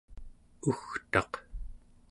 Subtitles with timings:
[0.69, 1.31] ugtaq